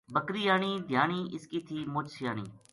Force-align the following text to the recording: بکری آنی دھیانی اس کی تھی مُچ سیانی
بکری 0.13 0.43
آنی 0.55 0.71
دھیانی 0.87 1.19
اس 1.35 1.43
کی 1.49 1.59
تھی 1.67 1.77
مُچ 1.93 2.05
سیانی 2.15 2.45